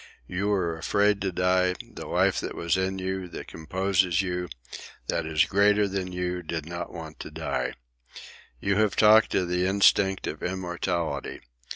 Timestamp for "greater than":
5.45-6.11